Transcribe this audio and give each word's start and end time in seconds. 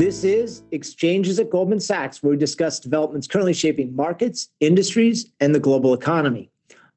This 0.00 0.24
is 0.24 0.62
Exchanges 0.70 1.38
at 1.40 1.50
Goldman 1.50 1.78
Sachs, 1.78 2.22
where 2.22 2.30
we 2.30 2.38
discuss 2.38 2.80
developments 2.80 3.26
currently 3.26 3.52
shaping 3.52 3.94
markets, 3.94 4.48
industries, 4.58 5.30
and 5.40 5.54
the 5.54 5.60
global 5.60 5.92
economy. 5.92 6.50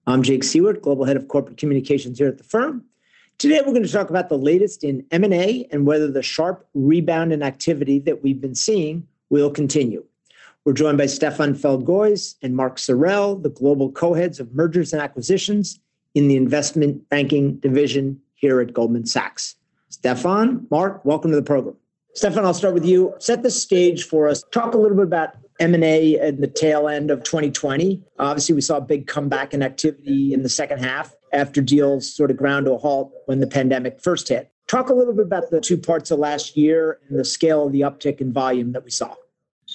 I'm 0.08 0.24
Jake 0.24 0.44
Siewert, 0.44 0.82
Global 0.82 1.04
Head 1.04 1.18
of 1.18 1.28
Corporate 1.28 1.58
Communications 1.58 2.18
here 2.18 2.30
at 2.30 2.38
the 2.38 2.46
firm. 2.46 2.86
Today, 3.40 3.60
we're 3.60 3.74
going 3.74 3.84
to 3.84 3.92
talk 3.92 4.10
about 4.10 4.30
the 4.30 4.38
latest 4.38 4.86
in 4.86 5.06
M&A 5.12 5.68
and 5.70 5.86
whether 5.86 6.10
the 6.10 6.24
sharp 6.24 6.66
rebound 6.74 7.34
in 7.34 7.44
activity 7.44 8.00
that 8.00 8.24
we've 8.24 8.40
been 8.40 8.56
seeing 8.56 9.06
will 9.30 9.52
continue. 9.52 10.06
We're 10.64 10.72
joined 10.72 10.98
by 10.98 11.08
Stephan 11.08 11.56
Feldgoise 11.56 12.36
and 12.42 12.56
Mark 12.56 12.78
Sorrell, 12.78 13.44
the 13.44 13.50
global 13.50 13.92
co-heads 13.92 14.40
of 14.40 14.56
mergers 14.56 14.94
and 14.94 15.02
acquisitions 15.02 15.78
in 16.16 16.30
the 16.30 16.38
investment 16.38 17.10
banking 17.10 17.58
division 17.58 18.22
here 18.36 18.62
at 18.62 18.72
Goldman 18.72 19.08
Sachs. 19.08 19.58
Stephan, 19.90 20.68
Mark, 20.72 21.04
welcome 21.04 21.32
to 21.32 21.36
the 21.36 21.44
program. 21.44 21.76
Stephan, 22.16 22.46
I'll 22.46 22.54
start 22.54 22.76
with 22.76 22.86
you. 22.86 23.16
Set 23.20 23.42
the 23.42 23.50
stage 23.50 24.06
for 24.06 24.28
us. 24.28 24.44
Talk 24.52 24.76
a 24.76 24.78
little 24.78 24.96
bit 24.96 25.06
about 25.06 25.30
M&A 25.60 26.20
at 26.20 26.40
the 26.40 26.48
tail 26.48 26.88
end 26.88 27.10
of 27.10 27.24
2020. 27.24 28.02
Obviously, 28.20 28.54
we 28.54 28.62
saw 28.62 28.78
a 28.78 28.82
big 28.82 29.08
comeback 29.08 29.54
in 29.54 29.64
activity 29.64 30.34
in 30.34 30.44
the 30.44 30.50
second 30.50 30.80
half 30.80 31.16
after 31.32 31.62
deals 31.62 32.14
sort 32.14 32.30
of 32.30 32.38
ground 32.38 32.68
to 32.68 32.74
a 32.74 32.78
halt 32.78 33.12
when 33.26 33.40
the 33.40 33.48
pandemic 33.48 34.00
first 34.00 34.30
hit. 34.30 34.52
Talk 34.68 34.90
a 34.90 34.94
little 34.94 35.14
bit 35.14 35.26
about 35.26 35.50
the 35.50 35.60
two 35.60 35.78
parts 35.78 36.12
of 36.12 36.20
last 36.20 36.56
year 36.56 37.00
and 37.10 37.20
the 37.20 37.26
scale 37.26 37.66
of 37.66 37.72
the 37.72 37.82
uptick 37.82 38.22
in 38.22 38.32
volume 38.32 38.72
that 38.74 38.84
we 38.84 38.92
saw. 38.92 39.14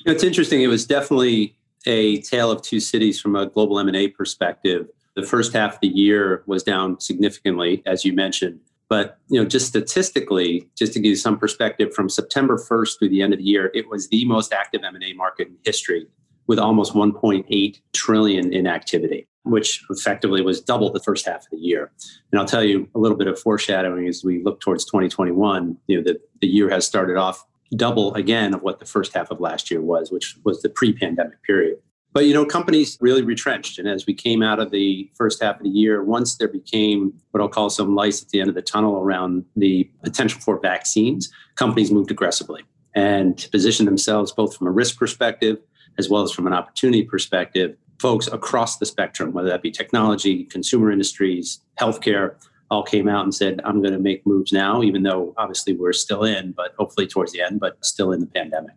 It's 0.07 0.23
interesting. 0.23 0.63
It 0.63 0.69
was 0.69 0.87
definitely 0.87 1.57
a 1.87 2.21
tale 2.23 2.51
of 2.51 2.63
two 2.63 2.81
cities 2.81 3.21
from 3.21 3.35
a 3.35 3.47
global 3.47 3.79
M&A 3.81 4.09
perspective. 4.09 4.89
The 5.17 5.23
first 5.25 5.53
half 5.53 5.75
of 5.75 5.81
the 5.81 5.89
year 5.89 6.45
was 6.47 6.63
down 6.63 7.01
significantly, 7.01 7.83
as 7.87 8.05
you 8.05 8.13
mentioned. 8.13 8.61
But 8.89 9.19
you 9.29 9.41
know, 9.41 9.47
just 9.47 9.67
statistically, 9.67 10.69
just 10.77 10.93
to 10.95 11.01
give 11.01 11.11
you 11.11 11.17
some 11.17 11.39
perspective, 11.39 11.93
from 11.95 12.09
September 12.09 12.57
1st 12.57 12.99
through 12.99 13.11
the 13.11 13.23
end 13.23 13.33
of 13.33 13.39
the 13.39 13.45
year, 13.45 13.71
it 13.75 13.89
was 13.89 14.09
the 14.09 14.25
most 14.25 14.53
active 14.53 14.83
M&A 14.83 15.13
market 15.13 15.49
in 15.49 15.57
history, 15.65 16.07
with 16.47 16.59
almost 16.59 16.95
1.8 16.95 17.81
trillion 17.93 18.53
in 18.53 18.67
activity, 18.67 19.29
which 19.43 19.85
effectively 19.91 20.41
was 20.41 20.61
double 20.61 20.91
the 20.91 21.01
first 21.01 21.27
half 21.27 21.43
of 21.43 21.51
the 21.51 21.59
year. 21.59 21.93
And 22.33 22.41
I'll 22.41 22.47
tell 22.47 22.65
you 22.65 22.89
a 22.95 22.99
little 22.99 23.17
bit 23.17 23.27
of 23.27 23.39
foreshadowing 23.39 24.09
as 24.09 24.25
we 24.25 24.43
look 24.43 24.61
towards 24.61 24.87
2021. 24.87 25.77
You 25.87 25.99
know, 25.99 26.03
the, 26.03 26.19
the 26.41 26.49
year 26.49 26.71
has 26.71 26.87
started 26.87 27.17
off 27.17 27.45
double 27.77 28.15
again 28.15 28.55
of 28.55 28.63
what 28.63 28.79
the 28.79 28.87
first 28.87 29.13
half 29.13 29.31
of 29.31 29.41
last 29.41 29.71
year 29.71 29.83
was, 29.83 30.11
which 30.11 30.37
was 30.45 30.63
the 30.63 30.71
pre-pandemic 30.71 31.43
period. 31.43 31.79
But 32.19 32.27
you 32.27 32.35
know, 32.35 32.45
companies 32.45 32.99
really 33.01 33.23
retrenched. 33.23 33.79
And 33.79 33.87
as 33.87 34.05
we 34.05 34.13
came 34.13 34.43
out 34.43 34.59
of 34.59 34.73
the 34.73 35.09
first 35.15 35.41
half 35.41 35.59
of 35.59 35.63
the 35.63 35.69
year, 35.69 36.03
once 36.03 36.35
there 36.35 36.49
became 36.49 37.13
what 37.31 37.41
I'll 37.41 37.49
call 37.49 37.71
some 37.71 37.95
lights 37.95 38.21
at 38.21 38.31
the 38.31 38.41
end 38.41 38.49
of 38.49 38.57
the 38.57 38.61
tunnel 38.61 38.97
around 38.97 39.45
the 39.55 39.89
potential 40.03 40.41
for 40.41 40.59
vaccines, 40.59 41.33
companies 41.55 41.93
moved 41.93 42.11
aggressively 42.11 42.65
and 42.93 43.39
to 43.39 43.49
position 43.51 43.87
themselves 43.87 44.33
both 44.33 44.57
from 44.57 44.67
a 44.67 44.71
risk 44.73 44.99
perspective 44.99 45.59
as 45.97 46.09
well 46.09 46.25
as 46.25 46.33
from 46.33 46.49
an 46.49 46.53
opportunity 46.53 47.05
perspective. 47.05 47.77
Folks 48.01 48.27
across 48.27 48.79
the 48.79 48.87
spectrum, 48.87 49.33
whether 49.33 49.51
that 49.51 49.63
be 49.63 49.71
technology, 49.71 50.43
consumer 50.47 50.91
industries, 50.91 51.61
healthcare, 51.81 52.35
all 52.69 52.83
came 52.83 53.07
out 53.07 53.23
and 53.23 53.33
said, 53.33 53.61
I'm 53.63 53.81
going 53.81 53.95
to 53.95 54.01
make 54.01 54.27
moves 54.27 54.53
now, 54.53 54.83
even 54.83 55.05
though 55.05 55.35
obviously 55.37 55.73
we're 55.75 55.93
still 55.93 56.25
in, 56.25 56.51
but 56.51 56.75
hopefully 56.81 57.07
towards 57.07 57.31
the 57.31 57.43
end, 57.43 57.61
but 57.61 57.79
still 57.85 58.11
in 58.11 58.19
the 58.19 58.27
pandemic. 58.27 58.75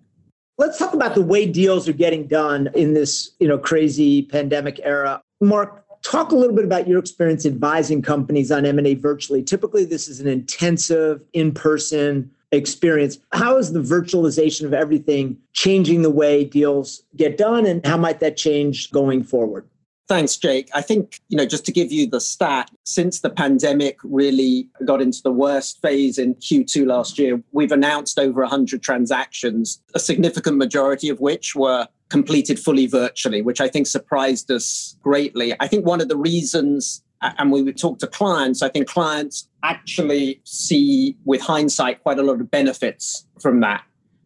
Let's 0.61 0.77
talk 0.77 0.93
about 0.93 1.15
the 1.15 1.23
way 1.23 1.47
deals 1.47 1.89
are 1.89 1.93
getting 1.93 2.27
done 2.27 2.69
in 2.75 2.93
this, 2.93 3.31
you 3.39 3.47
know, 3.47 3.57
crazy 3.57 4.21
pandemic 4.21 4.79
era. 4.83 5.19
Mark, 5.39 5.83
talk 6.03 6.31
a 6.31 6.35
little 6.35 6.55
bit 6.55 6.65
about 6.65 6.87
your 6.87 6.99
experience 6.99 7.47
advising 7.47 8.03
companies 8.03 8.51
on 8.51 8.63
M&A 8.67 8.93
virtually. 8.93 9.41
Typically, 9.41 9.85
this 9.85 10.07
is 10.07 10.19
an 10.19 10.27
intensive 10.27 11.23
in-person 11.33 12.29
experience. 12.51 13.17
How 13.31 13.57
is 13.57 13.73
the 13.73 13.79
virtualization 13.79 14.65
of 14.65 14.71
everything 14.71 15.35
changing 15.53 16.03
the 16.03 16.11
way 16.11 16.43
deals 16.43 17.01
get 17.15 17.39
done 17.39 17.65
and 17.65 17.83
how 17.83 17.97
might 17.97 18.19
that 18.19 18.37
change 18.37 18.91
going 18.91 19.23
forward? 19.23 19.67
Thanks, 20.11 20.35
Jake. 20.35 20.69
I 20.73 20.81
think, 20.81 21.21
you 21.29 21.37
know, 21.37 21.45
just 21.45 21.65
to 21.67 21.71
give 21.71 21.89
you 21.89 22.05
the 22.05 22.19
stat, 22.19 22.69
since 22.83 23.21
the 23.21 23.29
pandemic 23.29 23.97
really 24.03 24.67
got 24.83 25.01
into 25.01 25.21
the 25.23 25.31
worst 25.31 25.81
phase 25.81 26.17
in 26.17 26.35
Q2 26.35 26.85
last 26.85 27.17
year, 27.17 27.41
we've 27.53 27.71
announced 27.71 28.19
over 28.19 28.41
100 28.41 28.83
transactions, 28.83 29.81
a 29.95 29.99
significant 29.99 30.57
majority 30.57 31.07
of 31.07 31.21
which 31.21 31.55
were 31.55 31.87
completed 32.09 32.59
fully 32.59 32.87
virtually, 32.87 33.41
which 33.41 33.61
I 33.61 33.69
think 33.69 33.87
surprised 33.87 34.51
us 34.51 34.97
greatly. 35.01 35.55
I 35.61 35.67
think 35.69 35.85
one 35.85 36.01
of 36.01 36.09
the 36.09 36.17
reasons, 36.17 37.01
and 37.21 37.49
we 37.49 37.61
would 37.61 37.77
talk 37.77 37.99
to 37.99 38.07
clients, 38.07 38.61
I 38.61 38.67
think 38.67 38.89
clients 38.89 39.47
actually 39.63 40.41
see 40.43 41.15
with 41.23 41.39
hindsight 41.39 42.03
quite 42.03 42.19
a 42.19 42.23
lot 42.23 42.41
of 42.41 42.51
benefits 42.51 43.25
from 43.39 43.61
that. 43.61 43.85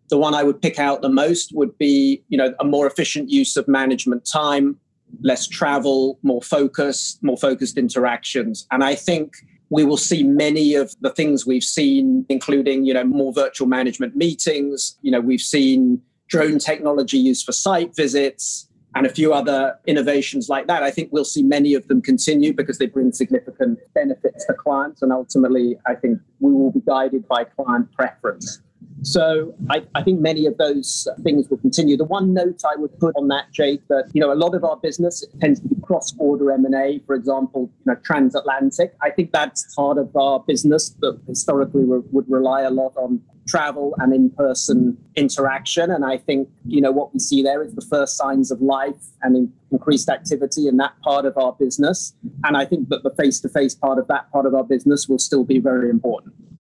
The 0.10 0.18
one 0.18 0.34
I 0.34 0.42
would 0.42 0.64
pick 0.64 0.80
out 0.80 1.04
the 1.04 1.10
most 1.10 1.52
would 1.54 1.78
be, 1.78 2.24
you 2.30 2.40
know, 2.40 2.56
a 2.60 2.64
more 2.64 2.88
efficient 2.88 3.30
use 3.30 3.56
of 3.56 3.68
management 3.68 4.26
time, 4.26 4.80
less 5.22 5.48
travel, 5.48 6.20
more 6.24 6.42
focus, 6.42 7.18
more 7.22 7.38
focused 7.38 7.78
interactions. 7.78 8.68
And 8.72 8.84
I 8.84 8.96
think 8.96 9.34
we 9.70 9.84
will 9.84 9.98
see 9.98 10.24
many 10.24 10.76
of 10.76 10.96
the 11.02 11.10
things 11.10 11.46
we've 11.46 11.64
seen, 11.64 12.26
including, 12.30 12.86
you 12.86 12.94
know, 12.94 13.04
more 13.04 13.34
virtual 13.34 13.68
management 13.68 14.16
meetings. 14.16 14.98
You 15.02 15.12
know, 15.12 15.22
we've 15.22 15.42
seen 15.42 16.02
drone 16.28 16.60
technology 16.60 17.18
used 17.18 17.46
for 17.46 17.52
site 17.52 17.96
visits 17.96 18.68
and 18.96 19.06
a 19.06 19.10
few 19.10 19.34
other 19.34 19.78
innovations 19.88 20.48
like 20.48 20.68
that. 20.68 20.82
I 20.82 20.90
think 20.90 21.10
we'll 21.12 21.26
see 21.26 21.44
many 21.44 21.74
of 21.74 21.88
them 21.88 22.02
continue 22.02 22.54
because 22.54 22.78
they 22.78 22.86
bring 22.86 23.12
significant 23.12 23.80
benefits 23.94 24.46
to 24.46 24.54
clients. 24.54 25.02
And 25.02 25.12
ultimately, 25.12 25.78
I 25.86 25.96
think 25.96 26.20
we 26.40 26.54
will 26.54 26.72
be 26.72 26.82
guided 26.88 27.28
by 27.28 27.44
client 27.44 27.92
preference. 27.92 28.62
So 29.02 29.54
I, 29.70 29.84
I, 29.94 30.02
think 30.02 30.20
many 30.20 30.48
of 30.48 30.58
those 30.58 31.08
things 31.22 31.48
will 31.50 31.58
continue. 31.58 31.96
The 31.96 32.06
one 32.06 32.34
note 32.34 32.62
I 32.66 32.76
would 32.76 32.98
put 33.00 33.16
on 33.16 33.28
that, 33.28 33.52
Jake, 33.52 33.88
that 33.88 34.10
you 34.14 34.22
know 34.22 34.34
a 34.34 34.36
lot 34.36 34.56
of 34.56 34.64
our 34.64 34.78
business 34.78 35.24
tends 35.40 35.60
to 35.60 35.68
be 35.68 35.76
cross-border 35.82 36.52
M&A, 36.52 37.00
for 37.06 37.14
example, 37.14 37.70
you 37.86 37.94
know 37.94 38.00
transatlantic. 38.04 38.96
I 39.02 39.12
think 39.12 39.32
that's 39.32 39.74
part 39.76 40.00
of 40.00 40.16
our 40.16 40.40
business 40.40 40.96
that 41.02 41.20
historically 41.28 41.84
re- 41.84 42.02
would 42.12 42.30
rely 42.30 42.62
a 42.62 42.72
lot 42.72 42.94
on 42.98 43.22
travel 43.48 43.94
and 44.00 44.12
in-person 44.12 44.98
interaction. 45.16 45.92
And 45.92 46.04
I 46.04 46.18
think 46.18 46.50
you 46.66 46.82
know 46.82 46.92
what 46.92 47.14
we 47.14 47.20
see 47.20 47.44
there 47.44 47.62
is 47.62 47.76
the 47.76 47.86
first 47.88 48.18
signs 48.18 48.50
of 48.50 48.60
life 48.60 49.12
and 49.22 49.52
increased 49.72 50.10
activity 50.10 50.68
in 50.68 50.78
that 50.78 50.94
part 51.04 51.26
of 51.26 51.38
our 51.38 51.54
business. 51.54 52.16
And 52.44 52.58
I 52.58 52.66
think 52.66 52.90
that 52.90 53.04
the 53.04 53.12
face-to-face 53.12 53.76
part 53.76 54.00
of 54.00 54.08
that 54.08 54.32
part 54.32 54.48
of 54.48 54.56
our 54.56 54.64
business 54.64 55.08
will 55.08 55.20
still 55.20 55.44
be 55.44 55.60
very 55.60 55.92
important. 55.92 56.34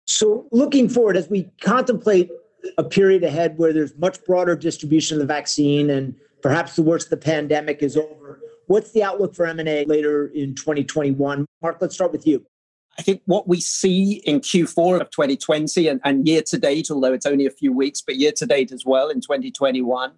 So, 0.08 0.48
looking 0.52 0.88
forward, 0.88 1.18
as 1.18 1.30
we 1.30 1.50
contemplate 1.62 2.32
a 2.78 2.84
period 2.84 3.24
ahead 3.24 3.58
where 3.58 3.74
there's 3.74 3.96
much 3.98 4.24
broader 4.24 4.56
distribution 4.56 5.16
of 5.16 5.20
the 5.20 5.34
vaccine 5.34 5.90
and 5.90 6.16
perhaps 6.42 6.76
the 6.76 6.82
worst 6.82 7.08
of 7.08 7.10
the 7.12 7.18
pandemic 7.18 7.84
is 7.84 7.98
over, 7.98 8.40
what's 8.68 8.92
the 8.92 9.04
outlook 9.04 9.36
for 9.36 9.46
M&A 9.46 9.84
later 9.86 10.28
in 10.28 10.56
2021? 10.56 11.46
Mark, 11.62 11.78
let's 11.82 11.96
start 11.96 12.14
with 12.14 12.26
you. 12.26 12.46
I 12.98 13.02
think 13.02 13.22
what 13.26 13.48
we 13.48 13.60
see 13.60 14.22
in 14.26 14.40
Q4 14.40 15.02
of 15.02 15.10
2020 15.12 15.88
and, 15.88 16.02
and 16.04 16.28
year 16.28 16.42
to 16.48 16.58
date, 16.58 16.90
although 16.90 17.14
it's 17.14 17.26
only 17.26 17.46
a 17.46 17.52
few 17.52 17.72
weeks, 17.72 18.02
but 18.02 18.16
year 18.16 18.32
to 18.38 18.46
date 18.46 18.72
as 18.72 18.86
well 18.86 19.10
in 19.10 19.22
2021, 19.22 20.14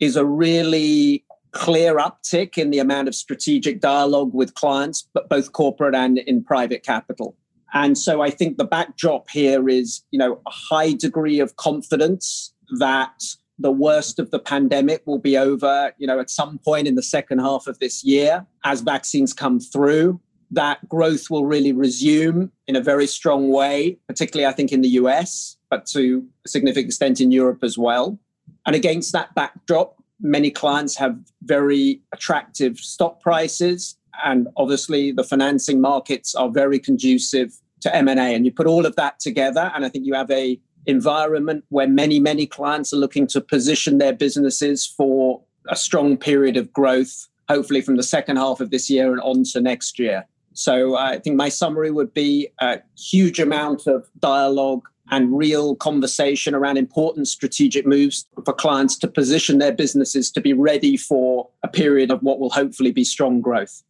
is 0.00 0.16
a 0.16 0.24
really 0.24 1.24
clear 1.52 1.98
uptick 1.98 2.56
in 2.56 2.70
the 2.70 2.78
amount 2.78 3.08
of 3.08 3.14
strategic 3.14 3.80
dialogue 3.80 4.32
with 4.32 4.54
clients, 4.54 5.06
but 5.12 5.28
both 5.28 5.52
corporate 5.52 5.94
and 5.94 6.18
in 6.18 6.42
private 6.42 6.82
capital. 6.82 7.36
And 7.72 7.96
so 7.96 8.20
I 8.20 8.30
think 8.30 8.58
the 8.58 8.64
backdrop 8.64 9.30
here 9.30 9.68
is, 9.68 10.02
you 10.10 10.18
know, 10.18 10.40
a 10.46 10.50
high 10.50 10.92
degree 10.92 11.40
of 11.40 11.56
confidence 11.56 12.52
that 12.78 13.22
the 13.58 13.70
worst 13.70 14.18
of 14.18 14.30
the 14.30 14.38
pandemic 14.38 15.02
will 15.06 15.18
be 15.18 15.36
over, 15.36 15.92
you 15.98 16.06
know, 16.06 16.20
at 16.20 16.30
some 16.30 16.58
point 16.58 16.86
in 16.86 16.96
the 16.96 17.02
second 17.02 17.38
half 17.38 17.66
of 17.66 17.78
this 17.78 18.04
year 18.04 18.46
as 18.64 18.80
vaccines 18.80 19.32
come 19.32 19.60
through. 19.60 20.20
That 20.50 20.86
growth 20.88 21.30
will 21.30 21.46
really 21.46 21.72
resume 21.72 22.52
in 22.66 22.76
a 22.76 22.80
very 22.80 23.06
strong 23.06 23.50
way, 23.50 23.98
particularly 24.06 24.46
I 24.46 24.52
think 24.52 24.72
in 24.72 24.82
the 24.82 24.88
US, 24.90 25.56
but 25.70 25.86
to 25.86 26.26
a 26.44 26.48
significant 26.48 26.86
extent 26.86 27.20
in 27.20 27.30
Europe 27.30 27.62
as 27.62 27.78
well. 27.78 28.18
And 28.66 28.76
against 28.76 29.12
that 29.12 29.34
backdrop, 29.34 29.96
many 30.20 30.50
clients 30.50 30.96
have 30.96 31.18
very 31.42 32.02
attractive 32.12 32.78
stock 32.78 33.20
prices 33.20 33.96
and 34.24 34.48
obviously 34.56 35.12
the 35.12 35.24
financing 35.24 35.80
markets 35.80 36.34
are 36.34 36.50
very 36.50 36.78
conducive 36.78 37.58
to 37.82 37.94
M&A. 37.94 38.34
And 38.34 38.44
you 38.44 38.52
put 38.52 38.66
all 38.66 38.86
of 38.86 38.96
that 38.96 39.20
together, 39.20 39.70
and 39.74 39.84
I 39.84 39.88
think 39.88 40.06
you 40.06 40.14
have 40.14 40.30
a 40.30 40.58
environment 40.86 41.64
where 41.68 41.86
many, 41.86 42.18
many 42.18 42.46
clients 42.46 42.92
are 42.92 42.96
looking 42.96 43.26
to 43.28 43.40
position 43.40 43.98
their 43.98 44.12
businesses 44.12 44.86
for 44.86 45.40
a 45.68 45.76
strong 45.76 46.16
period 46.16 46.56
of 46.56 46.72
growth, 46.72 47.28
hopefully 47.48 47.80
from 47.80 47.96
the 47.96 48.02
second 48.02 48.36
half 48.36 48.60
of 48.60 48.70
this 48.70 48.90
year 48.90 49.12
and 49.12 49.20
on 49.20 49.44
to 49.44 49.60
next 49.60 49.98
year. 49.98 50.26
So 50.54 50.96
I 50.96 51.18
think 51.18 51.36
my 51.36 51.48
summary 51.48 51.90
would 51.90 52.12
be 52.12 52.48
a 52.60 52.80
huge 52.98 53.38
amount 53.38 53.86
of 53.86 54.08
dialogue 54.18 54.82
and 55.10 55.36
real 55.36 55.76
conversation 55.76 56.54
around 56.54 56.78
important 56.78 57.28
strategic 57.28 57.86
moves 57.86 58.26
for 58.44 58.52
clients 58.52 58.96
to 58.98 59.08
position 59.08 59.58
their 59.58 59.72
businesses 59.72 60.30
to 60.30 60.40
be 60.40 60.52
ready 60.52 60.96
for 60.96 61.48
a 61.62 61.68
period 61.68 62.10
of 62.10 62.22
what 62.22 62.38
will 62.38 62.50
hopefully 62.50 62.92
be 62.92 63.04
strong 63.04 63.40
growth. 63.40 63.82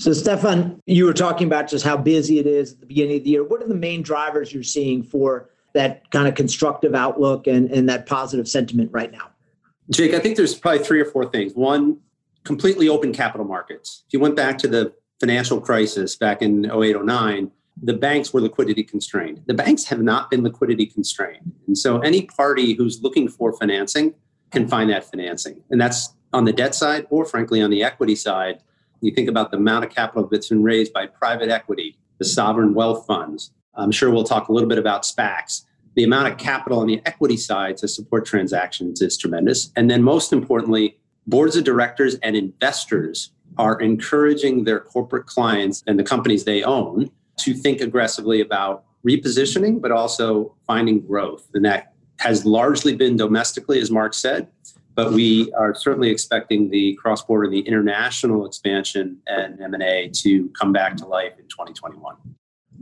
So, 0.00 0.14
Stephan, 0.14 0.80
you 0.86 1.04
were 1.04 1.12
talking 1.12 1.46
about 1.46 1.68
just 1.68 1.84
how 1.84 1.94
busy 1.94 2.38
it 2.38 2.46
is 2.46 2.72
at 2.72 2.80
the 2.80 2.86
beginning 2.86 3.18
of 3.18 3.24
the 3.24 3.28
year. 3.28 3.44
What 3.44 3.62
are 3.62 3.68
the 3.68 3.74
main 3.74 4.00
drivers 4.00 4.50
you're 4.50 4.62
seeing 4.62 5.02
for 5.02 5.50
that 5.74 6.10
kind 6.10 6.26
of 6.26 6.34
constructive 6.34 6.94
outlook 6.94 7.46
and, 7.46 7.70
and 7.70 7.86
that 7.90 8.06
positive 8.06 8.48
sentiment 8.48 8.90
right 8.94 9.12
now? 9.12 9.28
Jake, 9.90 10.14
I 10.14 10.18
think 10.18 10.38
there's 10.38 10.54
probably 10.54 10.82
three 10.82 11.02
or 11.02 11.04
four 11.04 11.26
things. 11.26 11.52
One, 11.52 11.98
completely 12.44 12.88
open 12.88 13.12
capital 13.12 13.46
markets. 13.46 14.04
If 14.06 14.14
you 14.14 14.20
went 14.20 14.36
back 14.36 14.56
to 14.60 14.68
the 14.68 14.94
financial 15.20 15.60
crisis 15.60 16.16
back 16.16 16.40
in 16.40 16.64
08, 16.64 17.04
09, 17.04 17.50
the 17.82 17.92
banks 17.92 18.32
were 18.32 18.40
liquidity 18.40 18.82
constrained. 18.82 19.42
The 19.48 19.54
banks 19.54 19.84
have 19.84 20.00
not 20.00 20.30
been 20.30 20.42
liquidity 20.42 20.86
constrained. 20.86 21.52
And 21.66 21.76
so 21.76 21.98
any 21.98 22.22
party 22.22 22.72
who's 22.72 23.02
looking 23.02 23.28
for 23.28 23.52
financing 23.52 24.14
can 24.50 24.66
find 24.66 24.88
that 24.88 25.04
financing. 25.04 25.62
And 25.68 25.78
that's 25.78 26.14
on 26.32 26.46
the 26.46 26.54
debt 26.54 26.74
side 26.74 27.06
or 27.10 27.26
frankly 27.26 27.60
on 27.60 27.68
the 27.68 27.82
equity 27.82 28.14
side. 28.16 28.62
You 29.00 29.12
think 29.12 29.28
about 29.28 29.50
the 29.50 29.56
amount 29.56 29.84
of 29.84 29.90
capital 29.90 30.28
that's 30.30 30.48
been 30.48 30.62
raised 30.62 30.92
by 30.92 31.06
private 31.06 31.48
equity, 31.48 31.98
the 32.18 32.24
sovereign 32.24 32.74
wealth 32.74 33.06
funds. 33.06 33.52
I'm 33.74 33.90
sure 33.90 34.10
we'll 34.10 34.24
talk 34.24 34.48
a 34.48 34.52
little 34.52 34.68
bit 34.68 34.78
about 34.78 35.02
SPACs. 35.02 35.64
The 35.94 36.04
amount 36.04 36.28
of 36.28 36.38
capital 36.38 36.80
on 36.80 36.86
the 36.86 37.00
equity 37.06 37.36
side 37.36 37.76
to 37.78 37.88
support 37.88 38.26
transactions 38.26 39.00
is 39.00 39.16
tremendous. 39.16 39.72
And 39.76 39.90
then 39.90 40.02
most 40.02 40.32
importantly, 40.32 40.98
boards 41.26 41.56
of 41.56 41.64
directors 41.64 42.16
and 42.16 42.36
investors 42.36 43.32
are 43.58 43.80
encouraging 43.80 44.64
their 44.64 44.80
corporate 44.80 45.26
clients 45.26 45.82
and 45.86 45.98
the 45.98 46.04
companies 46.04 46.44
they 46.44 46.62
own 46.62 47.10
to 47.38 47.54
think 47.54 47.80
aggressively 47.80 48.40
about 48.40 48.84
repositioning, 49.06 49.80
but 49.80 49.90
also 49.90 50.54
finding 50.66 51.00
growth. 51.00 51.48
And 51.54 51.64
that 51.64 51.94
has 52.18 52.44
largely 52.44 52.94
been 52.94 53.16
domestically, 53.16 53.80
as 53.80 53.90
Mark 53.90 54.12
said, 54.12 54.48
but 55.04 55.12
we 55.12 55.50
are 55.52 55.74
certainly 55.74 56.10
expecting 56.10 56.68
the 56.68 56.94
cross-border, 56.96 57.48
the 57.48 57.60
international 57.60 58.44
expansion 58.44 59.16
and 59.26 59.60
M&A 59.60 60.10
to 60.12 60.48
come 60.50 60.72
back 60.72 60.96
to 60.96 61.06
life 61.06 61.32
in 61.38 61.44
2021. 61.44 62.16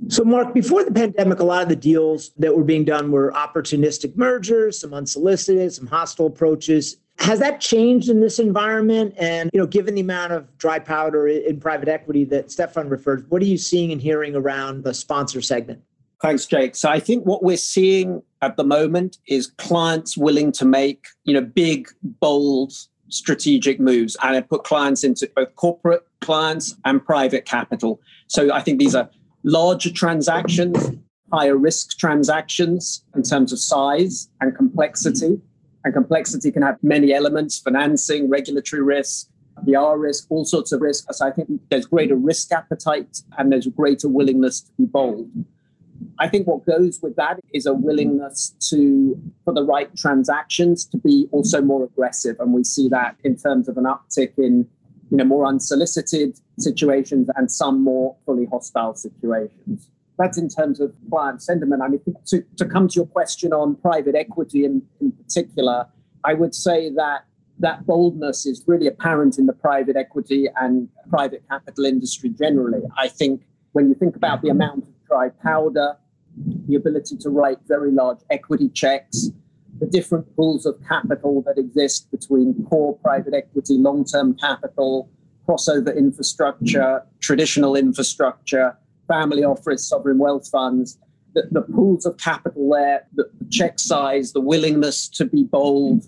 So, 0.08 0.24
Mark, 0.24 0.52
before 0.52 0.84
the 0.84 0.92
pandemic, 0.92 1.38
a 1.38 1.44
lot 1.44 1.62
of 1.62 1.68
the 1.68 1.76
deals 1.76 2.30
that 2.38 2.56
were 2.56 2.64
being 2.64 2.84
done 2.84 3.12
were 3.12 3.32
opportunistic 3.32 4.16
mergers, 4.16 4.80
some 4.80 4.94
unsolicited, 4.94 5.72
some 5.72 5.86
hostile 5.86 6.26
approaches. 6.26 6.96
Has 7.18 7.38
that 7.40 7.60
changed 7.60 8.08
in 8.08 8.20
this 8.20 8.38
environment? 8.38 9.14
And 9.18 9.50
you 9.52 9.60
know, 9.60 9.66
given 9.66 9.94
the 9.94 10.00
amount 10.00 10.32
of 10.32 10.56
dry 10.58 10.78
powder 10.78 11.26
in 11.26 11.60
private 11.60 11.88
equity 11.88 12.24
that 12.26 12.50
Stephan 12.50 12.88
referred, 12.88 13.28
what 13.30 13.42
are 13.42 13.46
you 13.46 13.58
seeing 13.58 13.92
and 13.92 14.00
hearing 14.00 14.34
around 14.34 14.84
the 14.84 14.94
sponsor 14.94 15.40
segment? 15.40 15.82
Thanks, 16.22 16.46
Jake. 16.46 16.74
So 16.74 16.88
I 16.88 16.98
think 17.00 17.26
what 17.26 17.44
we're 17.44 17.56
seeing 17.56 18.22
at 18.42 18.56
the 18.56 18.64
moment 18.64 19.18
is 19.26 19.48
clients 19.58 20.16
willing 20.16 20.52
to 20.52 20.64
make, 20.64 21.06
you 21.24 21.34
know, 21.34 21.40
big, 21.40 21.88
bold, 22.02 22.72
strategic 23.08 23.80
moves. 23.80 24.16
And 24.22 24.36
I 24.36 24.40
put 24.40 24.64
clients 24.64 25.04
into 25.04 25.30
both 25.34 25.54
corporate 25.56 26.06
clients 26.20 26.76
and 26.84 27.04
private 27.04 27.44
capital. 27.44 28.00
So 28.26 28.52
I 28.52 28.60
think 28.60 28.78
these 28.78 28.94
are 28.94 29.08
larger 29.44 29.90
transactions, 29.90 30.92
higher 31.32 31.56
risk 31.56 31.98
transactions 31.98 33.04
in 33.14 33.22
terms 33.22 33.52
of 33.52 33.58
size 33.58 34.28
and 34.40 34.54
complexity. 34.56 35.40
And 35.84 35.94
complexity 35.94 36.50
can 36.50 36.62
have 36.62 36.76
many 36.82 37.12
elements 37.12 37.58
financing, 37.58 38.28
regulatory 38.28 38.82
risk, 38.82 39.28
PR 39.64 39.96
risk, 39.96 40.26
all 40.28 40.44
sorts 40.44 40.72
of 40.72 40.80
risk. 40.80 41.12
So 41.12 41.26
I 41.26 41.30
think 41.30 41.48
there's 41.70 41.86
greater 41.86 42.16
risk 42.16 42.52
appetite 42.52 43.22
and 43.36 43.50
there's 43.50 43.66
greater 43.66 44.08
willingness 44.08 44.60
to 44.62 44.72
be 44.78 44.84
bold. 44.84 45.30
I 46.18 46.28
think 46.28 46.46
what 46.46 46.64
goes 46.66 47.00
with 47.02 47.16
that 47.16 47.40
is 47.52 47.66
a 47.66 47.74
willingness 47.74 48.54
to, 48.70 49.20
for 49.44 49.54
the 49.54 49.64
right 49.64 49.94
transactions, 49.96 50.84
to 50.86 50.98
be 50.98 51.28
also 51.32 51.60
more 51.60 51.84
aggressive. 51.84 52.36
And 52.40 52.52
we 52.52 52.64
see 52.64 52.88
that 52.88 53.16
in 53.24 53.36
terms 53.36 53.68
of 53.68 53.76
an 53.76 53.84
uptick 53.84 54.32
in 54.38 54.68
you 55.10 55.16
know, 55.16 55.24
more 55.24 55.46
unsolicited 55.46 56.38
situations 56.58 57.28
and 57.36 57.50
some 57.50 57.82
more 57.82 58.16
fully 58.26 58.46
hostile 58.46 58.94
situations 58.94 59.88
that's 60.18 60.36
in 60.36 60.48
terms 60.48 60.80
of 60.80 60.92
client 61.08 61.42
sentiment. 61.42 61.80
I 61.80 61.88
mean, 61.88 62.00
to, 62.26 62.44
to 62.56 62.64
come 62.66 62.88
to 62.88 62.94
your 62.94 63.06
question 63.06 63.52
on 63.52 63.76
private 63.76 64.16
equity 64.16 64.64
in, 64.64 64.82
in 65.00 65.12
particular, 65.12 65.86
I 66.24 66.34
would 66.34 66.54
say 66.54 66.90
that 66.90 67.24
that 67.60 67.86
boldness 67.86 68.44
is 68.44 68.64
really 68.66 68.86
apparent 68.86 69.38
in 69.38 69.46
the 69.46 69.52
private 69.52 69.96
equity 69.96 70.48
and 70.56 70.88
private 71.08 71.42
capital 71.48 71.84
industry 71.84 72.30
generally. 72.30 72.82
I 72.96 73.08
think 73.08 73.42
when 73.72 73.88
you 73.88 73.94
think 73.94 74.16
about 74.16 74.42
the 74.42 74.48
amount 74.48 74.84
of 74.84 74.90
dry 75.08 75.30
powder, 75.42 75.96
the 76.68 76.74
ability 76.76 77.16
to 77.16 77.30
write 77.30 77.58
very 77.66 77.90
large 77.90 78.18
equity 78.30 78.68
checks, 78.68 79.30
the 79.80 79.86
different 79.86 80.34
pools 80.36 80.66
of 80.66 80.76
capital 80.86 81.42
that 81.42 81.58
exist 81.58 82.10
between 82.10 82.64
core 82.66 82.96
private 82.98 83.34
equity, 83.34 83.78
long 83.78 84.04
term 84.04 84.34
capital, 84.34 85.10
crossover 85.48 85.96
infrastructure, 85.96 87.02
traditional 87.20 87.74
infrastructure, 87.74 88.76
family 89.06 89.44
office, 89.44 89.88
sovereign 89.88 90.18
wealth 90.18 90.48
funds, 90.48 90.98
the, 91.34 91.48
the 91.50 91.62
pools 91.62 92.04
of 92.04 92.16
capital 92.18 92.70
there, 92.70 93.06
the, 93.14 93.30
the 93.40 93.46
check 93.50 93.78
size, 93.78 94.32
the 94.32 94.40
willingness 94.40 95.08
to 95.08 95.24
be 95.24 95.44
bold, 95.44 96.04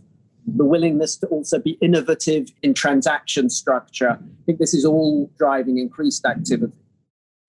the 0.47 0.65
willingness 0.65 1.17
to 1.17 1.27
also 1.29 1.59
be 1.59 1.73
innovative 1.81 2.49
in 2.63 2.75
transaction 2.75 3.49
structure. 3.49 4.19
I 4.21 4.45
think 4.47 4.59
this 4.59 4.75
is 4.75 4.85
all 4.85 5.31
driving 5.39 5.79
increased 5.79 6.25
activity. 6.27 6.73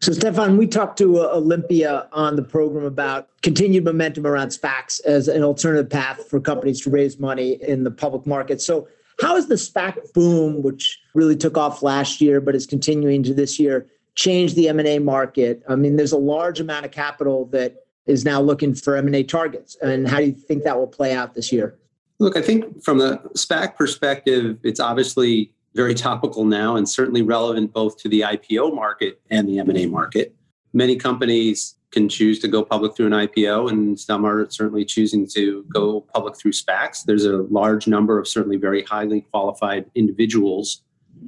So, 0.02 0.14
Stephan, 0.14 0.58
we 0.58 0.66
talked 0.66 0.98
to 0.98 1.20
uh, 1.20 1.30
Olympia 1.32 2.08
on 2.12 2.36
the 2.36 2.42
program 2.42 2.86
about 2.86 3.30
continued 3.44 3.86
momentum 3.86 4.26
around 4.26 4.48
SPACs 4.48 5.00
as 5.06 5.28
an 5.28 5.44
alternative 5.44 5.92
path 5.92 6.28
for 6.28 6.40
companies 6.40 6.82
to 6.82 6.90
raise 6.90 7.20
money 7.20 7.60
in 7.62 7.84
the 7.84 7.92
public 7.92 8.26
market. 8.26 8.62
So, 8.62 8.88
how 9.22 9.36
is 9.36 9.48
the 9.48 9.56
SPAC 9.56 10.12
boom, 10.14 10.64
which 10.64 11.00
really 11.14 11.36
took 11.36 11.56
off 11.56 11.84
last 11.84 12.20
year 12.20 12.42
but 12.42 12.56
is 12.56 12.66
continuing 12.66 13.22
to 13.22 13.34
this 13.36 13.60
year, 13.60 13.86
change 14.16 14.56
the 14.56 14.70
M&A 14.70 14.98
market? 14.98 15.62
I 15.70 15.76
mean, 15.76 15.98
there's 15.98 16.14
a 16.14 16.18
large 16.18 16.60
amount 16.60 16.86
of 16.86 16.92
capital 16.92 17.46
that 17.52 17.86
is 18.08 18.26
now 18.26 18.42
looking 18.42 18.74
for 18.74 18.96
M&A 18.96 19.22
targets. 19.22 19.78
And 19.84 20.08
how 20.08 20.18
do 20.18 20.26
you 20.26 20.32
think 20.32 20.64
that 20.64 20.80
will 20.80 20.88
play 20.88 21.14
out 21.14 21.36
this 21.36 21.52
year? 21.52 21.78
Look, 22.18 22.36
I 22.36 22.42
think 22.42 22.84
from 22.84 22.98
the 22.98 23.18
SPAC 23.36 23.76
perspective, 23.76 24.58
it's 24.64 24.80
obviously 24.80 25.54
very 25.74 25.94
topical 25.94 26.46
now 26.46 26.76
and 26.76 26.88
certainly 26.88 27.22
relevant 27.22 27.74
both 27.74 27.98
to 27.98 28.10
the 28.10 28.22
IPO 28.22 28.76
market 28.76 29.22
and 29.30 29.48
the 29.48 29.60
M&A 29.60 29.86
market. 29.86 30.36
Many 30.74 30.96
companies 30.96 31.76
can 31.92 32.08
choose 32.08 32.40
to 32.40 32.48
go 32.48 32.64
public 32.64 32.96
through 32.96 33.08
an 33.08 33.12
IPO, 33.12 33.70
and 33.70 34.00
some 34.00 34.26
are 34.26 34.50
certainly 34.50 34.86
choosing 34.86 35.28
to 35.28 35.66
go 35.74 36.02
public 36.14 36.38
through 36.38 36.54
SPACs. 36.54 37.04
There's 37.06 37.26
a 37.26 37.46
large 37.50 37.88
number 37.88 38.18
of 38.18 38.28
certainly 38.28 38.58
very 38.58 38.84
highly 38.84 39.22
qualified 39.22 39.90
individuals 39.96 40.84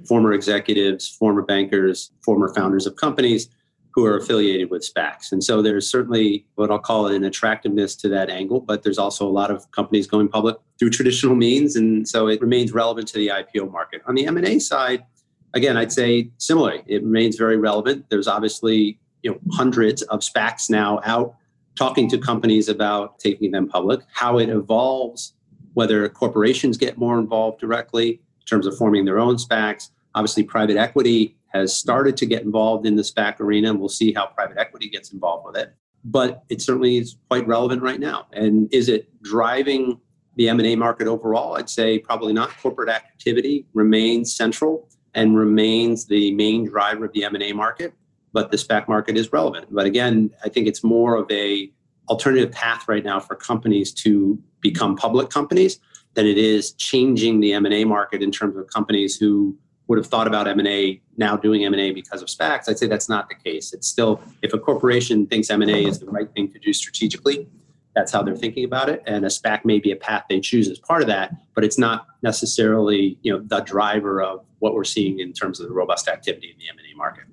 former 0.07 0.33
executives, 0.33 1.07
former 1.07 1.41
bankers, 1.41 2.11
former 2.21 2.53
founders 2.53 2.87
of 2.87 2.95
companies 2.95 3.49
who 3.93 4.05
are 4.05 4.17
affiliated 4.17 4.71
with 4.71 4.81
SPACs. 4.81 5.31
And 5.31 5.43
so 5.43 5.61
there's 5.61 5.89
certainly 5.89 6.45
what 6.55 6.71
I'll 6.71 6.79
call 6.79 7.07
an 7.07 7.23
attractiveness 7.23 7.95
to 7.97 8.09
that 8.09 8.29
angle, 8.29 8.59
but 8.59 8.83
there's 8.83 8.97
also 8.97 9.27
a 9.27 9.29
lot 9.29 9.51
of 9.51 9.69
companies 9.71 10.07
going 10.07 10.29
public 10.29 10.57
through 10.79 10.89
traditional 10.89 11.35
means. 11.35 11.75
And 11.75 12.07
so 12.07 12.27
it 12.27 12.41
remains 12.41 12.71
relevant 12.71 13.07
to 13.09 13.19
the 13.19 13.27
IPO 13.27 13.71
market. 13.71 14.01
On 14.07 14.15
the 14.15 14.25
M&A 14.25 14.57
side, 14.59 15.05
again, 15.53 15.77
I'd 15.77 15.91
say 15.91 16.31
similarly, 16.37 16.83
it 16.87 17.03
remains 17.03 17.37
very 17.37 17.57
relevant. 17.57 18.05
There's 18.09 18.27
obviously 18.27 18.99
you 19.21 19.31
know 19.31 19.39
hundreds 19.51 20.01
of 20.03 20.21
SPACs 20.21 20.69
now 20.69 20.99
out 21.03 21.35
talking 21.75 22.09
to 22.09 22.17
companies 22.17 22.69
about 22.69 23.19
taking 23.19 23.51
them 23.51 23.67
public, 23.67 24.01
how 24.11 24.37
it 24.37 24.49
evolves, 24.49 25.33
whether 25.73 26.07
corporations 26.09 26.77
get 26.77 26.97
more 26.97 27.17
involved 27.19 27.59
directly, 27.59 28.11
in 28.11 28.45
terms 28.47 28.67
of 28.67 28.77
forming 28.77 29.05
their 29.05 29.19
own 29.19 29.37
SPACs. 29.37 29.89
Obviously, 30.15 30.43
private 30.43 30.77
equity 30.77 31.35
has 31.53 31.75
started 31.75 32.17
to 32.17 32.25
get 32.25 32.43
involved 32.43 32.85
in 32.85 32.95
the 32.95 33.03
SPAC 33.03 33.39
arena, 33.39 33.69
and 33.69 33.79
we'll 33.79 33.89
see 33.89 34.13
how 34.13 34.27
private 34.27 34.57
equity 34.57 34.89
gets 34.89 35.13
involved 35.13 35.45
with 35.45 35.55
it. 35.55 35.73
But 36.03 36.43
it 36.49 36.61
certainly 36.61 36.97
is 36.97 37.17
quite 37.29 37.47
relevant 37.47 37.81
right 37.81 37.99
now. 37.99 38.27
And 38.33 38.73
is 38.73 38.89
it 38.89 39.09
driving 39.21 39.99
the 40.35 40.49
M&A 40.49 40.75
market 40.75 41.07
overall? 41.07 41.55
I'd 41.55 41.69
say 41.69 41.99
probably 41.99 42.33
not. 42.33 42.49
Corporate 42.57 42.89
activity 42.89 43.67
remains 43.73 44.35
central 44.35 44.89
and 45.13 45.37
remains 45.37 46.07
the 46.07 46.33
main 46.33 46.65
driver 46.65 47.05
of 47.05 47.13
the 47.13 47.23
M&A 47.23 47.53
market, 47.53 47.93
but 48.33 48.49
the 48.51 48.57
SPAC 48.57 48.87
market 48.87 49.15
is 49.15 49.31
relevant. 49.31 49.67
But 49.69 49.85
again, 49.85 50.31
I 50.43 50.49
think 50.49 50.67
it's 50.67 50.83
more 50.83 51.15
of 51.15 51.29
a 51.31 51.71
alternative 52.09 52.51
path 52.51 52.87
right 52.87 53.03
now 53.03 53.19
for 53.19 53.35
companies 53.35 53.93
to 53.93 54.37
become 54.59 54.95
public 54.95 55.29
companies 55.29 55.79
than 56.15 56.25
it 56.25 56.37
is 56.37 56.73
changing 56.73 57.39
the 57.39 57.53
M&A 57.53 57.85
market 57.85 58.21
in 58.21 58.31
terms 58.31 58.57
of 58.57 58.67
companies 58.67 59.15
who 59.15 59.57
would 59.87 59.97
have 59.97 60.07
thought 60.07 60.27
about 60.27 60.47
M&A 60.47 61.01
now 61.17 61.35
doing 61.35 61.65
M&A 61.65 61.91
because 61.91 62.21
of 62.21 62.27
SPACs. 62.27 62.69
I'd 62.69 62.79
say 62.79 62.87
that's 62.87 63.09
not 63.09 63.29
the 63.29 63.35
case. 63.35 63.73
It's 63.73 63.87
still 63.87 64.21
if 64.41 64.53
a 64.53 64.59
corporation 64.59 65.27
thinks 65.27 65.49
M&A 65.49 65.85
is 65.85 65.99
the 65.99 66.05
right 66.05 66.31
thing 66.33 66.51
to 66.51 66.59
do 66.59 66.73
strategically, 66.73 67.47
that's 67.95 68.11
how 68.11 68.23
they're 68.23 68.35
thinking 68.35 68.65
about 68.65 68.89
it 68.89 69.03
and 69.05 69.23
a 69.23 69.27
SPAC 69.27 69.65
may 69.65 69.79
be 69.79 69.91
a 69.91 69.95
path 69.95 70.23
they 70.29 70.39
choose 70.39 70.69
as 70.69 70.79
part 70.79 71.01
of 71.01 71.07
that, 71.07 71.33
but 71.53 71.63
it's 71.63 71.77
not 71.77 72.07
necessarily, 72.23 73.17
you 73.21 73.31
know, 73.31 73.43
the 73.45 73.59
driver 73.59 74.21
of 74.21 74.45
what 74.59 74.73
we're 74.73 74.83
seeing 74.83 75.19
in 75.19 75.33
terms 75.33 75.59
of 75.59 75.67
the 75.67 75.73
robust 75.73 76.07
activity 76.07 76.49
in 76.49 76.57
the 76.57 76.69
M&A 76.69 76.97
market. 76.97 77.25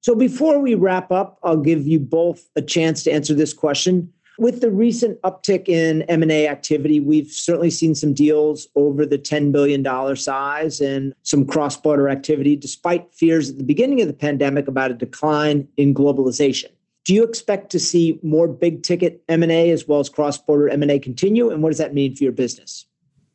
So 0.00 0.14
before 0.14 0.58
we 0.58 0.74
wrap 0.74 1.12
up, 1.12 1.38
I'll 1.42 1.56
give 1.56 1.86
you 1.86 1.98
both 2.00 2.48
a 2.56 2.62
chance 2.62 3.04
to 3.04 3.12
answer 3.12 3.34
this 3.34 3.52
question. 3.52 4.12
With 4.38 4.60
the 4.60 4.70
recent 4.70 5.20
uptick 5.22 5.68
in 5.68 6.02
M&A 6.02 6.48
activity, 6.48 6.98
we've 6.98 7.30
certainly 7.30 7.70
seen 7.70 7.94
some 7.94 8.12
deals 8.12 8.66
over 8.74 9.06
the 9.06 9.18
$10 9.18 9.52
billion 9.52 10.16
size 10.16 10.80
and 10.80 11.14
some 11.22 11.46
cross-border 11.46 12.08
activity 12.08 12.56
despite 12.56 13.14
fears 13.14 13.50
at 13.50 13.58
the 13.58 13.64
beginning 13.64 14.00
of 14.00 14.08
the 14.08 14.14
pandemic 14.14 14.66
about 14.66 14.90
a 14.90 14.94
decline 14.94 15.68
in 15.76 15.94
globalization. 15.94 16.70
Do 17.04 17.14
you 17.14 17.22
expect 17.22 17.70
to 17.70 17.78
see 17.78 18.18
more 18.22 18.48
big 18.48 18.82
ticket 18.82 19.22
M&A 19.28 19.70
as 19.70 19.86
well 19.86 20.00
as 20.00 20.08
cross-border 20.08 20.68
M&A 20.70 20.98
continue? 20.98 21.50
And 21.50 21.62
what 21.62 21.68
does 21.68 21.78
that 21.78 21.94
mean 21.94 22.16
for 22.16 22.24
your 22.24 22.32
business? 22.32 22.86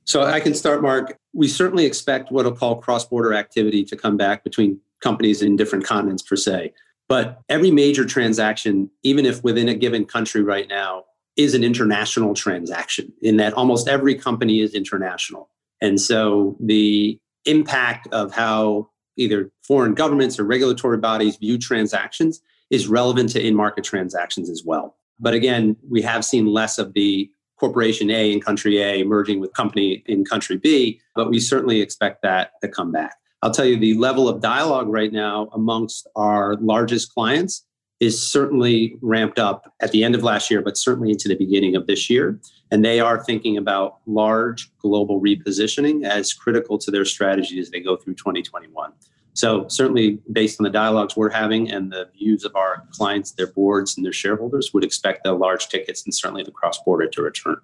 So 0.03 0.23
I 0.23 0.39
can 0.39 0.55
start, 0.55 0.81
Mark. 0.81 1.17
We 1.33 1.47
certainly 1.47 1.85
expect 1.85 2.31
what 2.31 2.45
I'll 2.45 2.51
call 2.51 2.81
cross-border 2.81 3.33
activity 3.33 3.85
to 3.85 3.95
come 3.95 4.17
back 4.17 4.43
between 4.43 4.79
companies 5.01 5.41
in 5.41 5.55
different 5.55 5.85
continents 5.85 6.23
per 6.23 6.35
se. 6.35 6.73
But 7.09 7.41
every 7.49 7.71
major 7.71 8.05
transaction, 8.05 8.89
even 9.03 9.25
if 9.25 9.43
within 9.43 9.67
a 9.67 9.73
given 9.73 10.05
country 10.05 10.43
right 10.43 10.69
now, 10.69 11.03
is 11.35 11.55
an 11.55 11.63
international 11.63 12.33
transaction 12.33 13.11
in 13.21 13.37
that 13.37 13.53
almost 13.53 13.87
every 13.87 14.13
company 14.13 14.61
is 14.61 14.73
international. 14.73 15.49
And 15.81 15.99
so 15.99 16.55
the 16.59 17.19
impact 17.45 18.07
of 18.11 18.33
how 18.33 18.89
either 19.17 19.51
foreign 19.63 19.95
governments 19.95 20.39
or 20.39 20.43
regulatory 20.43 20.97
bodies 20.97 21.37
view 21.37 21.57
transactions 21.57 22.41
is 22.69 22.87
relevant 22.87 23.29
to 23.29 23.45
in 23.45 23.55
market 23.55 23.83
transactions 23.83 24.49
as 24.49 24.63
well. 24.65 24.95
But 25.19 25.33
again, 25.33 25.75
we 25.89 26.01
have 26.03 26.23
seen 26.23 26.45
less 26.45 26.77
of 26.77 26.93
the 26.93 27.29
corporation 27.57 28.09
A 28.11 28.31
in 28.31 28.39
country 28.39 28.81
A 28.81 29.03
merging 29.03 29.39
with 29.39 29.53
company 29.53 30.03
in 30.05 30.23
country 30.25 30.57
B, 30.57 31.01
but 31.15 31.29
we 31.29 31.39
certainly 31.39 31.81
expect 31.81 32.21
that 32.21 32.51
to 32.61 32.69
come 32.69 32.91
back. 32.91 33.15
I'll 33.41 33.51
tell 33.51 33.65
you 33.65 33.77
the 33.77 33.93
level 33.95 34.27
of 34.27 34.41
dialogue 34.41 34.89
right 34.89 35.11
now 35.11 35.49
amongst 35.53 36.07
our 36.15 36.55
largest 36.55 37.13
clients 37.13 37.65
is 37.99 38.25
certainly 38.25 38.97
ramped 39.01 39.39
up 39.39 39.73
at 39.81 39.91
the 39.91 40.03
end 40.03 40.15
of 40.15 40.23
last 40.23 40.49
year, 40.49 40.61
but 40.61 40.77
certainly 40.77 41.11
into 41.11 41.27
the 41.27 41.35
beginning 41.35 41.75
of 41.75 41.85
this 41.87 42.09
year. 42.09 42.39
And 42.71 42.83
they 42.83 42.99
are 42.99 43.21
thinking 43.23 43.57
about 43.57 43.97
large 44.05 44.71
global 44.79 45.21
repositioning 45.21 46.05
as 46.05 46.33
critical 46.33 46.77
to 46.79 46.91
their 46.91 47.05
strategy 47.05 47.59
as 47.59 47.69
they 47.69 47.79
go 47.79 47.97
through 47.97 48.15
2021. 48.15 48.93
So, 49.33 49.67
certainly, 49.69 50.19
based 50.31 50.59
on 50.59 50.65
the 50.65 50.69
dialogues 50.69 51.15
we're 51.15 51.29
having 51.29 51.71
and 51.71 51.91
the 51.91 52.09
views 52.17 52.43
of 52.43 52.55
our 52.55 52.85
clients, 52.91 53.31
their 53.31 53.47
boards, 53.47 53.95
and 53.95 54.05
their 54.05 54.13
shareholders, 54.13 54.73
would 54.73 54.83
expect 54.83 55.23
the 55.23 55.33
large 55.33 55.69
tickets 55.69 56.03
and 56.03 56.13
certainly 56.13 56.43
the 56.43 56.51
cross 56.51 56.81
border 56.83 57.07
to 57.07 57.21
return. 57.21 57.57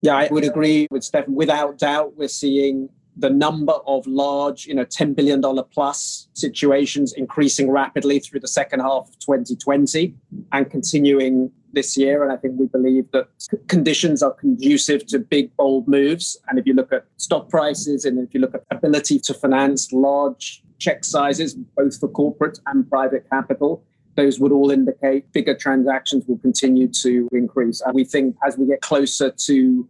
Yeah, 0.00 0.16
I 0.16 0.28
would 0.30 0.44
agree 0.44 0.86
with 0.90 1.02
Stephan. 1.02 1.34
Without 1.34 1.76
doubt, 1.78 2.16
we're 2.16 2.28
seeing 2.28 2.88
the 3.18 3.30
number 3.30 3.74
of 3.86 4.06
large, 4.06 4.66
you 4.66 4.74
know, 4.74 4.84
$10 4.84 5.14
billion 5.14 5.42
plus 5.72 6.28
situations 6.34 7.12
increasing 7.12 7.70
rapidly 7.70 8.20
through 8.20 8.40
the 8.40 8.48
second 8.48 8.80
half 8.80 9.08
of 9.08 9.18
2020 9.18 10.14
and 10.52 10.70
continuing 10.70 11.50
this 11.72 11.96
year. 11.96 12.22
And 12.22 12.32
I 12.32 12.36
think 12.36 12.54
we 12.58 12.66
believe 12.66 13.10
that 13.12 13.28
conditions 13.66 14.22
are 14.22 14.32
conducive 14.32 15.06
to 15.06 15.18
big, 15.18 15.54
bold 15.56 15.88
moves. 15.88 16.38
And 16.48 16.58
if 16.58 16.66
you 16.66 16.74
look 16.74 16.92
at 16.92 17.06
stock 17.16 17.48
prices 17.48 18.04
and 18.04 18.18
if 18.18 18.32
you 18.32 18.40
look 18.40 18.54
at 18.54 18.64
ability 18.70 19.18
to 19.20 19.34
finance 19.34 19.92
large 19.92 20.62
check 20.78 21.04
sizes, 21.04 21.54
both 21.54 21.98
for 21.98 22.08
corporate 22.08 22.58
and 22.66 22.88
private 22.88 23.28
capital, 23.30 23.84
those 24.18 24.40
would 24.40 24.50
all 24.50 24.70
indicate 24.72 25.32
bigger 25.32 25.54
transactions 25.54 26.24
will 26.26 26.38
continue 26.38 26.88
to 26.88 27.28
increase. 27.30 27.80
And 27.80 27.94
we 27.94 28.04
think 28.04 28.36
as 28.44 28.58
we 28.58 28.66
get 28.66 28.80
closer 28.80 29.30
to 29.30 29.88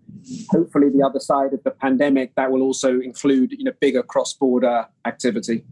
hopefully 0.50 0.90
the 0.90 1.02
other 1.02 1.18
side 1.18 1.54
of 1.54 1.64
the 1.64 1.70
pandemic, 1.70 2.34
that 2.34 2.50
will 2.52 2.60
also 2.60 3.00
include 3.00 3.52
you 3.52 3.64
know 3.64 3.72
bigger 3.80 4.02
cross-border 4.02 4.86
activity. 5.06 5.64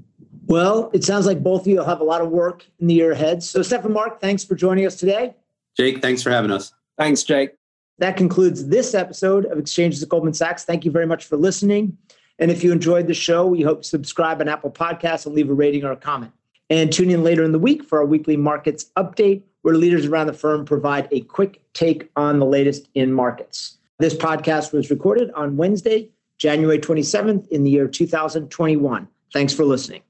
Well, 0.46 0.90
it 0.94 1.04
sounds 1.04 1.26
like 1.26 1.42
both 1.42 1.62
of 1.62 1.66
you 1.66 1.82
have 1.82 2.00
a 2.00 2.04
lot 2.04 2.22
of 2.22 2.30
work 2.30 2.64
in 2.80 2.86
the 2.86 2.94
year 2.94 3.12
ahead. 3.12 3.42
So, 3.42 3.60
Stephan 3.60 3.92
Mark, 3.92 4.20
thanks 4.20 4.42
for 4.42 4.54
joining 4.54 4.86
us 4.86 4.96
today. 4.96 5.34
Jake, 5.76 6.00
thanks 6.00 6.22
for 6.22 6.30
having 6.30 6.50
us. 6.50 6.72
Thanks, 6.96 7.22
Jake. 7.24 7.50
That 7.98 8.16
concludes 8.16 8.68
this 8.68 8.94
episode 8.94 9.44
of 9.46 9.58
Exchanges 9.58 10.02
at 10.02 10.08
Goldman 10.08 10.32
Sachs. 10.32 10.64
Thank 10.64 10.84
you 10.86 10.90
very 10.90 11.06
much 11.06 11.24
for 11.24 11.36
listening. 11.36 11.98
And 12.38 12.50
if 12.50 12.64
you 12.64 12.72
enjoyed 12.72 13.06
the 13.06 13.14
show, 13.14 13.46
we 13.46 13.60
hope 13.62 13.82
to 13.82 13.88
subscribe 13.88 14.40
on 14.40 14.48
Apple 14.48 14.70
Podcasts 14.70 15.26
and 15.26 15.34
leave 15.34 15.50
a 15.50 15.54
rating 15.54 15.84
or 15.84 15.92
a 15.92 15.96
comment. 15.96 16.32
And 16.68 16.92
tune 16.92 17.10
in 17.10 17.22
later 17.22 17.44
in 17.44 17.52
the 17.52 17.58
week 17.58 17.84
for 17.84 17.98
our 17.98 18.06
weekly 18.06 18.36
markets 18.36 18.86
update, 18.96 19.42
where 19.62 19.74
leaders 19.74 20.06
around 20.06 20.26
the 20.26 20.32
firm 20.32 20.64
provide 20.64 21.08
a 21.10 21.20
quick 21.20 21.62
take 21.74 22.10
on 22.16 22.38
the 22.38 22.46
latest 22.46 22.88
in 22.94 23.12
markets. 23.12 23.78
This 23.98 24.14
podcast 24.14 24.72
was 24.72 24.90
recorded 24.90 25.30
on 25.32 25.56
Wednesday, 25.56 26.08
January 26.38 26.78
27th 26.78 27.48
in 27.48 27.64
the 27.64 27.70
year 27.70 27.88
2021. 27.88 29.08
Thanks 29.32 29.54
for 29.54 29.64
listening. 29.64 30.02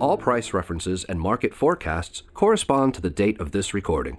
All 0.00 0.16
price 0.16 0.54
references 0.54 1.04
and 1.04 1.20
market 1.20 1.52
forecasts 1.52 2.22
correspond 2.32 2.94
to 2.94 3.00
the 3.00 3.10
date 3.10 3.40
of 3.40 3.50
this 3.50 3.74
recording. 3.74 4.18